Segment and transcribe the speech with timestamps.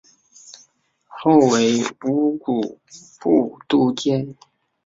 [1.05, 2.79] 后为乌古
[3.19, 4.35] 部都监。